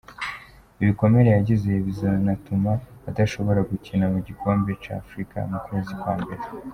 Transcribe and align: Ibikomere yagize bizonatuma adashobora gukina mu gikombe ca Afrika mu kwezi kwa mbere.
Ibikomere 0.81 1.27
yagize 1.35 1.69
bizonatuma 1.85 2.71
adashobora 3.09 3.59
gukina 3.69 4.05
mu 4.13 4.19
gikombe 4.27 4.71
ca 4.83 4.91
Afrika 5.01 5.37
mu 5.51 5.59
kwezi 5.65 5.93
kwa 6.01 6.13
mbere. 6.21 6.43